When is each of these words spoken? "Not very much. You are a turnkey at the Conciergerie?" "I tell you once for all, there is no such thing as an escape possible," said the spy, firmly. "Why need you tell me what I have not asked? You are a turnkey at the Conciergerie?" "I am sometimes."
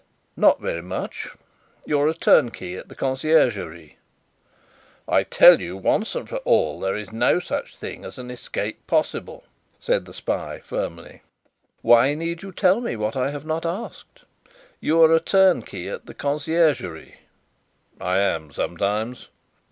"Not 0.35 0.59
very 0.59 0.81
much. 0.81 1.29
You 1.85 1.99
are 2.01 2.07
a 2.07 2.15
turnkey 2.15 2.75
at 2.75 2.89
the 2.89 2.95
Conciergerie?" 2.95 3.97
"I 5.07 5.21
tell 5.21 5.61
you 5.61 5.77
once 5.77 6.13
for 6.13 6.37
all, 6.37 6.79
there 6.79 6.95
is 6.95 7.11
no 7.11 7.39
such 7.39 7.75
thing 7.77 8.03
as 8.03 8.17
an 8.17 8.31
escape 8.31 8.87
possible," 8.87 9.43
said 9.79 10.05
the 10.05 10.13
spy, 10.15 10.57
firmly. 10.57 11.21
"Why 11.83 12.15
need 12.15 12.41
you 12.41 12.51
tell 12.51 12.81
me 12.81 12.95
what 12.95 13.15
I 13.15 13.29
have 13.29 13.45
not 13.45 13.63
asked? 13.63 14.23
You 14.79 15.03
are 15.03 15.13
a 15.13 15.19
turnkey 15.19 15.87
at 15.87 16.07
the 16.07 16.15
Conciergerie?" 16.15 17.17
"I 17.99 18.17
am 18.17 18.51
sometimes." 18.51 19.27